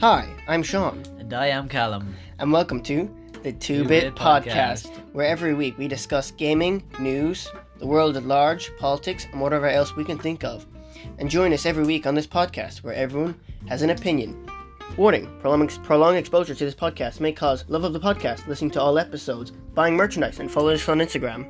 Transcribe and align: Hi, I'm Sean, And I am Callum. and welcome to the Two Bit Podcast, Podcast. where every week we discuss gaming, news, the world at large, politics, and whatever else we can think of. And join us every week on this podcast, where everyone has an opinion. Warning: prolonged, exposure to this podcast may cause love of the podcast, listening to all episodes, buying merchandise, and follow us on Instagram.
Hi, 0.00 0.28
I'm 0.46 0.62
Sean, 0.62 1.02
And 1.18 1.32
I 1.34 1.46
am 1.48 1.68
Callum. 1.68 2.14
and 2.38 2.52
welcome 2.52 2.82
to 2.84 3.10
the 3.42 3.52
Two 3.52 3.84
Bit 3.84 4.14
Podcast, 4.14 4.86
Podcast. 4.86 5.12
where 5.12 5.26
every 5.26 5.54
week 5.54 5.76
we 5.78 5.88
discuss 5.88 6.30
gaming, 6.30 6.82
news, 7.00 7.50
the 7.78 7.86
world 7.86 8.16
at 8.16 8.24
large, 8.24 8.70
politics, 8.78 9.26
and 9.32 9.40
whatever 9.40 9.66
else 9.68 9.96
we 9.96 10.04
can 10.04 10.18
think 10.18 10.44
of. 10.44 10.66
And 11.18 11.28
join 11.30 11.52
us 11.52 11.66
every 11.66 11.84
week 11.84 12.06
on 12.06 12.14
this 12.14 12.26
podcast, 12.26 12.82
where 12.82 12.94
everyone 12.94 13.38
has 13.68 13.82
an 13.82 13.90
opinion. 13.90 14.48
Warning: 14.96 15.28
prolonged, 15.40 16.16
exposure 16.18 16.54
to 16.54 16.64
this 16.64 16.74
podcast 16.74 17.20
may 17.20 17.32
cause 17.32 17.64
love 17.68 17.84
of 17.84 17.92
the 17.92 18.00
podcast, 18.00 18.46
listening 18.46 18.70
to 18.72 18.80
all 18.80 18.98
episodes, 18.98 19.50
buying 19.74 19.96
merchandise, 19.96 20.38
and 20.40 20.50
follow 20.50 20.70
us 20.70 20.88
on 20.88 20.98
Instagram. 20.98 21.46